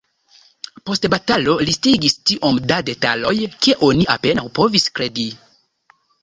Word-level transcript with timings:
Post 0.89 1.03
batalo 1.13 1.53
listigis 1.69 2.15
tiom 2.29 2.57
da 2.71 2.79
detaloj, 2.87 3.35
ke 3.67 3.77
oni 3.91 4.09
apenaŭ 4.15 4.47
povis 4.57 4.89
kredi. 4.99 5.29